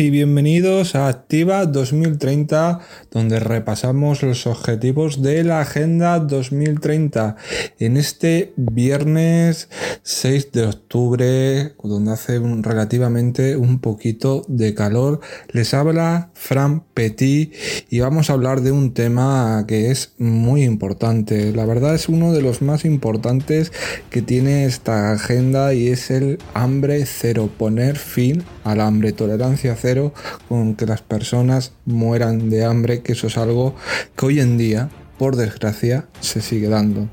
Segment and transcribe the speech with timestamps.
[0.00, 2.80] y bienvenidos a Activa 2030,
[3.10, 7.36] donde repasamos los objetivos de la Agenda 2030
[7.78, 9.68] en este viernes
[10.04, 15.20] 6 de octubre, donde hace relativamente un poquito de calor.
[15.48, 17.52] Les habla Fran Petit
[17.90, 21.52] y vamos a hablar de un tema que es muy importante.
[21.52, 23.70] La verdad es uno de los más importantes
[24.08, 30.14] que tiene esta agenda y es el hambre cero, poner fin al hambre, tolerancia cero
[30.48, 31.17] con que las personas
[31.84, 33.74] mueran de hambre, que eso es algo
[34.16, 37.08] que hoy en día, por desgracia, se sigue dando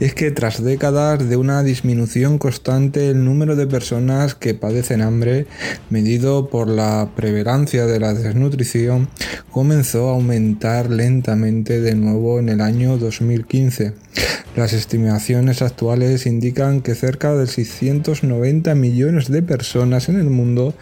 [0.00, 5.46] es que tras décadas de una disminución constante el número de personas que padecen hambre,
[5.90, 9.08] medido por la prevalencia de la desnutrición,
[9.50, 13.94] comenzó a aumentar lentamente de nuevo en el año 2015.
[14.56, 20.74] Las estimaciones actuales indican que cerca de 690 millones de personas en el mundo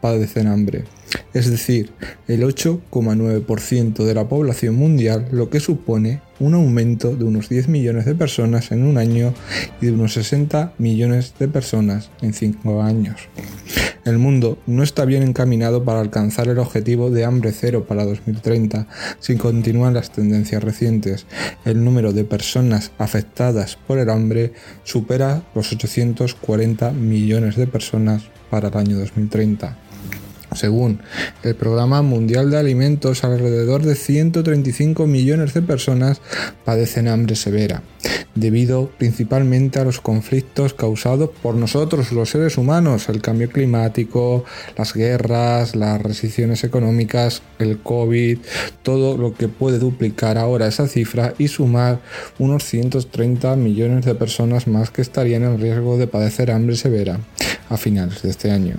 [0.00, 0.84] padecen hambre
[1.34, 1.90] es decir,
[2.28, 8.04] el 8,9% de la población mundial, lo que supone un aumento de unos 10 millones
[8.06, 9.34] de personas en un año
[9.80, 13.28] y de unos 60 millones de personas en 5 años.
[14.04, 18.86] El mundo no está bien encaminado para alcanzar el objetivo de hambre cero para 2030
[19.18, 21.26] si continúan las tendencias recientes.
[21.64, 24.52] El número de personas afectadas por el hambre
[24.84, 29.83] supera los 840 millones de personas para el año 2030.
[30.54, 31.00] Según
[31.42, 36.20] el Programa Mundial de Alimentos, alrededor de 135 millones de personas
[36.64, 37.82] padecen hambre severa,
[38.34, 44.44] debido principalmente a los conflictos causados por nosotros, los seres humanos, el cambio climático,
[44.76, 48.38] las guerras, las restricciones económicas, el COVID,
[48.82, 52.00] todo lo que puede duplicar ahora esa cifra y sumar
[52.38, 57.18] unos 130 millones de personas más que estarían en riesgo de padecer hambre severa
[57.68, 58.76] a finales de este año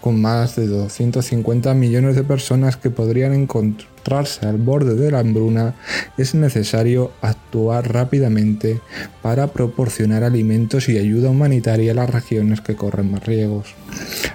[0.00, 5.74] con más de 250 millones de personas que podrían encontrarse al borde de la hambruna,
[6.16, 8.80] es necesario actuar rápidamente
[9.22, 13.74] para proporcionar alimentos y ayuda humanitaria a las regiones que corren más riesgos.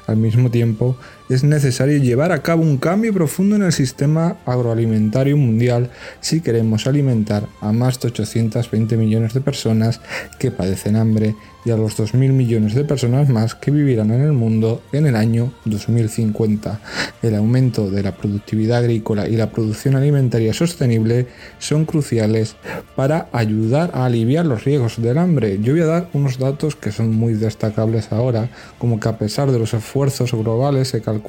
[0.07, 0.97] Al mismo tiempo,
[1.33, 6.87] es necesario llevar a cabo un cambio profundo en el sistema agroalimentario mundial si queremos
[6.87, 10.01] alimentar a más de 820 millones de personas
[10.39, 14.31] que padecen hambre y a los 2.000 millones de personas más que vivirán en el
[14.33, 16.79] mundo en el año 2050.
[17.21, 21.27] El aumento de la productividad agrícola y la producción alimentaria sostenible
[21.59, 22.55] son cruciales
[22.95, 25.59] para ayudar a aliviar los riesgos del hambre.
[25.61, 28.49] Yo voy a dar unos datos que son muy destacables ahora,
[28.79, 31.20] como que a pesar de los esfuerzos globales se calcula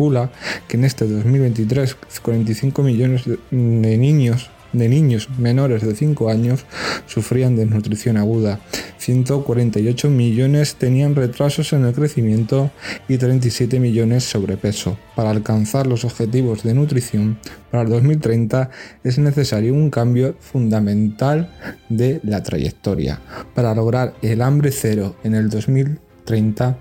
[0.69, 6.65] que en este 2023 45 millones de niños de niños menores de 5 años
[7.07, 8.61] sufrían desnutrición aguda,
[8.99, 12.71] 148 millones tenían retrasos en el crecimiento
[13.09, 14.99] y 37 millones sobrepeso.
[15.15, 17.39] Para alcanzar los objetivos de nutrición
[17.71, 18.71] para el 2030
[19.05, 21.53] es necesario un cambio fundamental
[21.89, 23.21] de la trayectoria.
[23.55, 26.79] Para lograr el hambre cero en el 2030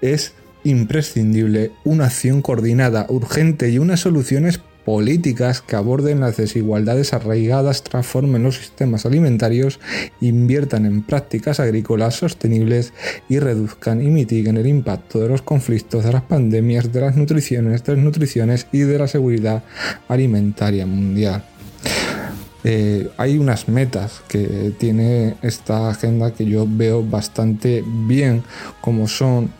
[0.00, 0.34] es
[0.64, 8.42] imprescindible una acción coordinada, urgente y unas soluciones políticas que aborden las desigualdades arraigadas, transformen
[8.42, 9.80] los sistemas alimentarios,
[10.22, 12.94] inviertan en prácticas agrícolas sostenibles
[13.28, 17.84] y reduzcan y mitiguen el impacto de los conflictos, de las pandemias, de las nutriciones,
[17.84, 19.62] desnutriciones y de la seguridad
[20.08, 21.44] alimentaria mundial.
[22.64, 28.42] Eh, hay unas metas que tiene esta agenda que yo veo bastante bien,
[28.80, 29.50] como son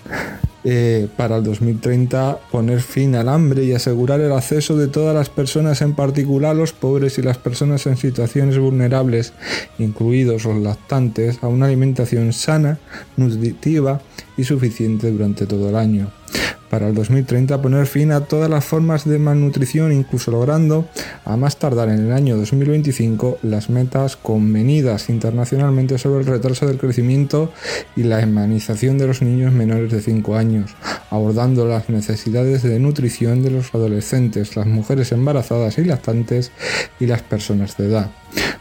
[0.65, 5.31] eh, para el 2030 poner fin al hambre y asegurar el acceso de todas las
[5.31, 9.33] personas, en particular los pobres y las personas en situaciones vulnerables,
[9.79, 12.79] incluidos los lactantes, a una alimentación sana,
[13.17, 14.01] nutritiva
[14.37, 16.11] y suficiente durante todo el año
[16.71, 20.89] para el 2030 poner fin a todas las formas de malnutrición, incluso logrando,
[21.25, 26.79] a más tardar en el año 2025, las metas convenidas internacionalmente sobre el retraso del
[26.79, 27.53] crecimiento
[27.97, 30.75] y la humanización de los niños menores de 5 años,
[31.11, 36.53] abordando las necesidades de nutrición de los adolescentes, las mujeres embarazadas y lactantes
[37.01, 38.11] y las personas de edad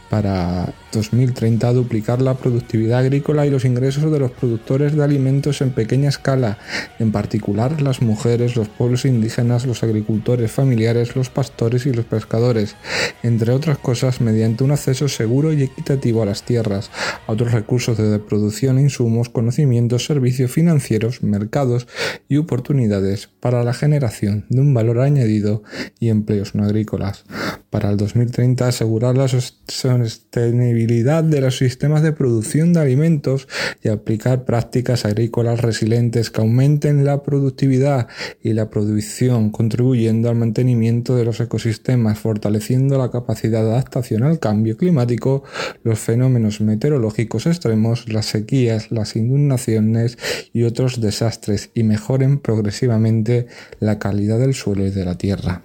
[0.10, 5.72] para 2030 duplicar la productividad agrícola y los ingresos de los productores de alimentos en
[5.72, 6.58] pequeña escala,
[7.00, 12.76] en particular las mujeres, los pueblos indígenas, los agricultores familiares, los pastores y los pescadores,
[13.22, 16.90] entre otras cosas mediante un acceso seguro y equitativo a las tierras,
[17.28, 21.88] a otros recursos de producción, insumos, conocimientos, servicios financieros, mercados
[22.30, 25.64] y oportunidades para la generación de un valor añadido
[26.00, 27.26] y empleos no agrícolas.
[27.70, 33.48] Para el 2030 asegurar la sostenibilidad sostenibilidad de los sistemas de producción de alimentos
[33.84, 38.08] y aplicar prácticas agrícolas resilientes que aumenten la productividad
[38.42, 44.40] y la producción, contribuyendo al mantenimiento de los ecosistemas, fortaleciendo la capacidad de adaptación al
[44.40, 45.44] cambio climático,
[45.84, 50.18] los fenómenos meteorológicos extremos, las sequías, las inundaciones
[50.54, 53.48] y otros desastres y mejoren progresivamente
[53.80, 55.62] la calidad del suelo y de la tierra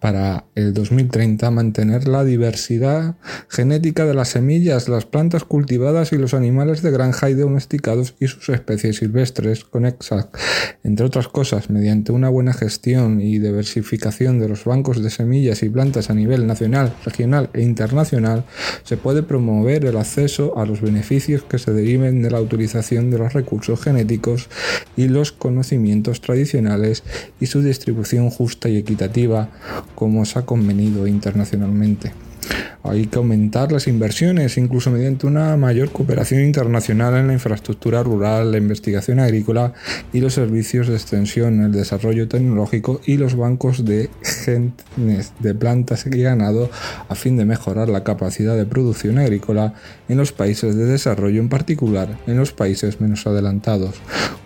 [0.00, 3.16] para el 2030 mantener la diversidad
[3.48, 8.26] genética de las semillas, las plantas cultivadas y los animales de granja y domesticados y
[8.26, 10.28] sus especies silvestres conexas,
[10.82, 15.68] entre otras cosas, mediante una buena gestión y diversificación de los bancos de semillas y
[15.68, 18.44] plantas a nivel nacional, regional e internacional,
[18.84, 23.18] se puede promover el acceso a los beneficios que se deriven de la utilización de
[23.18, 24.48] los recursos genéticos
[24.96, 27.02] y los conocimientos tradicionales
[27.38, 29.50] y su distribución justa y equitativa
[30.00, 32.14] como se ha convenido internacionalmente.
[32.82, 38.50] Hay que aumentar las inversiones, incluso mediante una mayor cooperación internacional en la infraestructura rural,
[38.50, 39.74] la investigación agrícola
[40.14, 46.06] y los servicios de extensión, el desarrollo tecnológico y los bancos de genes de plantas
[46.06, 46.70] y ganado
[47.10, 49.74] a fin de mejorar la capacidad de producción agrícola
[50.08, 54.00] en los países de desarrollo, en particular en los países menos adelantados.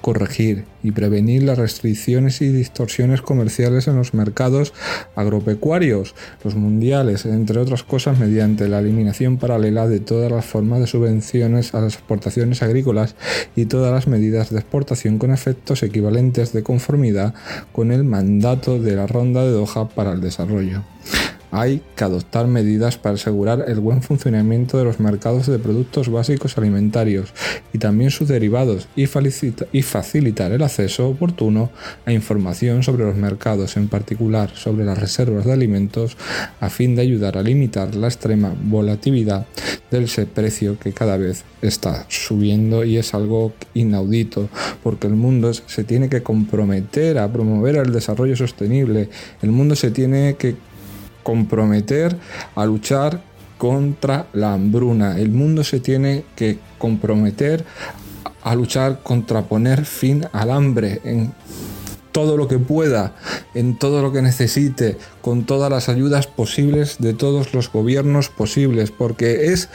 [0.05, 4.75] Corregir y prevenir las restricciones y distorsiones comerciales en los mercados
[5.17, 6.15] agropecuarios,
[6.45, 11.73] los mundiales, entre otras cosas mediante la eliminación paralela de todas las formas de subvenciones
[11.73, 13.17] a las exportaciones agrícolas
[13.57, 17.33] y todas las medidas de exportación con efectos equivalentes de conformidad
[17.73, 20.85] con el mandato de la ronda de Doha para el desarrollo
[21.55, 26.59] hay que adoptar medidas para asegurar el buen funcionamiento de los mercados de productos básicos
[26.59, 27.33] alimentarios
[27.73, 31.71] y también sus derivados y, facilitar el acceso oportuno
[32.07, 36.17] a información sobre los mercados, en particular sobre las reservas de alimentos,
[36.59, 39.47] a fin de ayudar a limitar la extrema volatilidad
[39.93, 44.49] del precio que cada vez está subiendo y es algo inaudito
[44.83, 49.09] porque el mundo se tiene que comprometer a promover el desarrollo sostenible,
[49.41, 50.57] el mundo se tiene que
[51.25, 52.17] comprometer
[52.55, 53.21] a luchar
[53.59, 55.19] contra la hambruna.
[55.19, 57.65] El mundo se tiene que comprometer
[58.43, 61.33] a luchar contra poner fin al hambre en
[62.15, 63.13] todo lo que pueda,
[63.55, 68.93] en todo lo que necesite, con todas las ayudas posibles de todos los gobiernos posibles,
[68.93, 69.69] porque es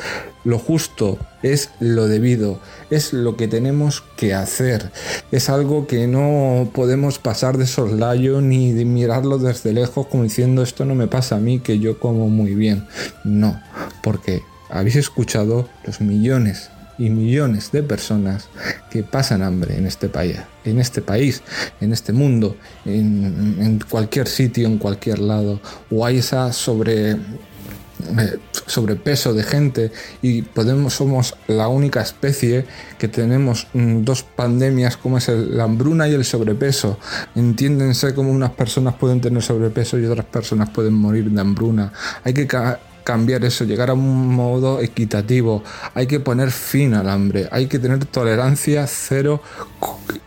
[0.45, 4.89] lo justo, es lo debido, es lo que tenemos que hacer.
[5.33, 10.63] Es algo que no podemos pasar de soslayo ni de mirarlo desde lejos como diciendo
[10.63, 12.87] esto no me pasa a mí que yo como muy bien.
[13.25, 13.61] No,
[14.01, 16.69] porque habéis escuchado los millones
[16.99, 18.49] y millones de personas
[18.91, 21.41] que pasan hambre en este país, en este país,
[21.79, 29.33] en este mundo, en, cualquier sitio, en cualquier lado, o hay esa sobre eh, sobrepeso
[29.33, 29.91] de gente
[30.21, 32.65] y podemos somos la única especie
[32.97, 36.99] que tenemos mm, dos pandemias como es la hambruna y el sobrepeso.
[37.35, 41.91] Entiéndense como unas personas pueden tener sobrepeso y otras personas pueden morir de hambruna.
[42.23, 42.47] Hay que
[43.03, 45.63] cambiar eso, llegar a un modo equitativo.
[45.93, 49.41] Hay que poner fin al hambre, hay que tener tolerancia cero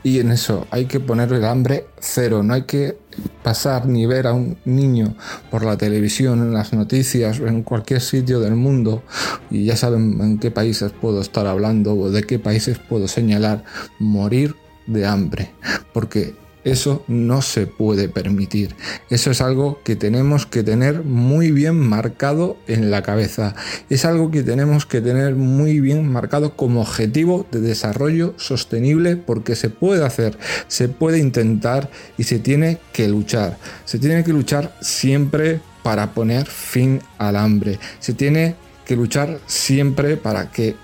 [0.03, 2.43] y en eso hay que poner el hambre cero.
[2.43, 2.99] No hay que
[3.43, 5.17] pasar ni ver a un niño
[5.51, 9.03] por la televisión, en las noticias en cualquier sitio del mundo
[9.51, 13.65] y ya saben en qué países puedo estar hablando o de qué países puedo señalar
[13.99, 15.53] morir de hambre
[15.93, 18.75] porque eso no se puede permitir.
[19.11, 23.55] Eso es algo que tenemos que tener muy bien marcado en la cabeza.
[23.91, 29.57] Es algo que tenemos que tener muy bien marcado como objetivo de desarrollo sostenible porque
[29.57, 30.39] se puede hacer,
[30.69, 33.59] se puede intentar y se tiene que luchar.
[33.85, 37.79] Se tiene que luchar siempre para poner fin al hambre.
[37.99, 38.55] Se tiene
[38.85, 40.77] que luchar siempre para que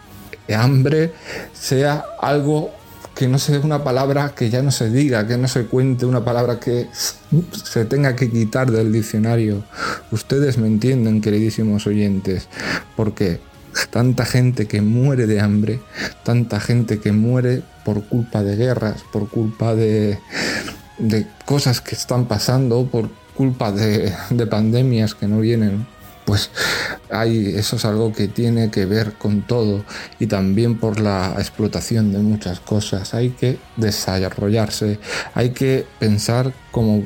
[0.54, 1.12] hambre
[1.52, 2.70] sea algo
[3.18, 6.25] que no sea una palabra que ya no se diga, que no se cuente, una
[6.25, 6.87] palabra que
[7.64, 9.64] se tenga que quitar del diccionario.
[10.12, 12.46] Ustedes me entienden, queridísimos oyentes,
[12.94, 13.40] porque
[13.90, 15.80] tanta gente que muere de hambre,
[16.22, 20.20] tanta gente que muere por culpa de guerras, por culpa de,
[20.98, 25.88] de cosas que están pasando, por culpa de, de pandemias que no vienen
[26.28, 26.50] pues
[27.11, 29.82] hay, eso es algo que tiene que ver con todo
[30.18, 33.14] y también por la explotación de muchas cosas.
[33.14, 35.00] Hay que desarrollarse,
[35.32, 37.02] hay que pensar como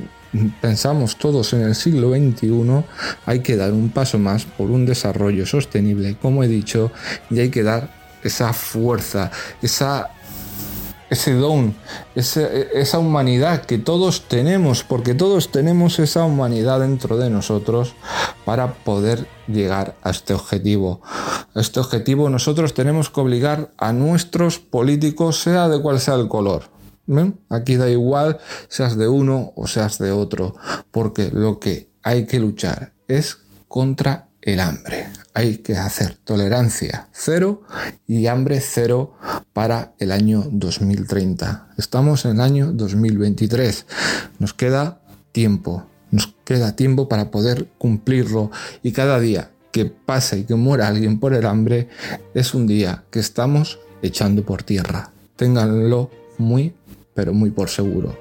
[0.60, 2.84] pensamos todos en el siglo XXI,
[3.24, 6.90] hay que dar un paso más por un desarrollo sostenible, como he dicho,
[7.30, 9.30] y hay que dar esa fuerza,
[9.62, 10.10] esa
[11.12, 11.74] ese don,
[12.14, 17.94] esa humanidad que todos tenemos, porque todos tenemos esa humanidad dentro de nosotros
[18.46, 21.02] para poder llegar a este objetivo.
[21.54, 26.62] Este objetivo nosotros tenemos que obligar a nuestros políticos, sea de cual sea el color.
[27.50, 28.38] Aquí da igual
[28.68, 30.54] seas de uno o seas de otro,
[30.90, 33.36] porque lo que hay que luchar es
[33.68, 35.06] contra el hambre.
[35.34, 37.62] Hay que hacer tolerancia cero
[38.06, 39.14] y hambre cero
[39.52, 41.68] para el año 2030.
[41.78, 43.86] Estamos en el año 2023.
[44.38, 45.00] Nos queda
[45.32, 45.86] tiempo.
[46.10, 48.50] Nos queda tiempo para poder cumplirlo
[48.82, 51.88] y cada día que pase y que muera alguien por el hambre
[52.34, 55.10] es un día que estamos echando por tierra.
[55.36, 56.74] Ténganlo muy
[57.14, 58.18] pero muy por seguro.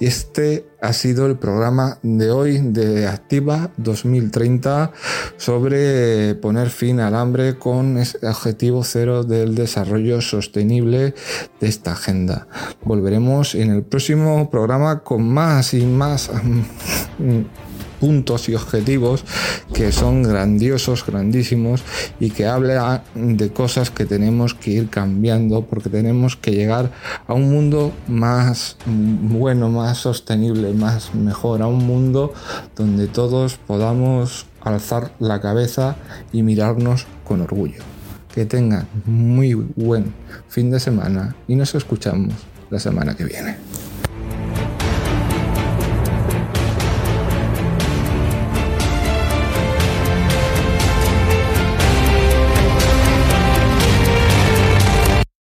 [0.00, 4.92] Y este ha sido el programa de hoy de Activa 2030
[5.36, 11.14] sobre poner fin al hambre con ese objetivo cero del desarrollo sostenible
[11.60, 12.48] de esta agenda.
[12.84, 16.30] Volveremos en el próximo programa con más y más
[17.18, 17.40] mm,
[18.02, 19.24] puntos y objetivos
[19.72, 21.84] que son grandiosos, grandísimos
[22.18, 26.90] y que hablan de cosas que tenemos que ir cambiando porque tenemos que llegar
[27.28, 32.34] a un mundo más bueno, más sostenible, más mejor, a un mundo
[32.74, 35.94] donde todos podamos alzar la cabeza
[36.32, 37.82] y mirarnos con orgullo.
[38.34, 40.12] Que tengan muy buen
[40.48, 42.34] fin de semana y nos escuchamos
[42.68, 43.58] la semana que viene.